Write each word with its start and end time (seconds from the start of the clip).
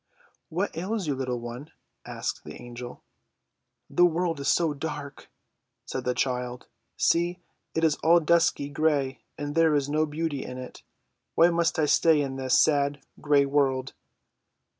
"What 0.49 0.75
ails 0.75 1.05
you, 1.05 1.13
little 1.13 1.39
one?" 1.39 1.69
asked 2.07 2.43
the 2.43 2.59
Angel. 2.59 3.03
"The 3.87 4.03
world 4.03 4.39
is 4.39 4.47
so 4.47 4.73
dark!" 4.73 5.29
said 5.85 6.05
the 6.05 6.15
child. 6.15 6.65
"See, 6.97 7.39
it 7.75 7.83
is 7.83 7.97
all 7.97 8.19
dusky 8.19 8.67
gray, 8.67 9.21
and 9.37 9.53
there 9.53 9.75
is 9.75 9.89
no 9.89 10.07
beauty 10.07 10.43
in 10.43 10.57
it. 10.57 10.81
Why 11.35 11.51
must 11.51 11.77
I 11.77 11.85
stay 11.85 12.19
in 12.19 12.35
this 12.37 12.57
sad, 12.57 13.05
gray 13.21 13.45
world?" 13.45 13.93